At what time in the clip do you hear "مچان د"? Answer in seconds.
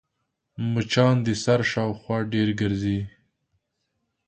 0.71-1.27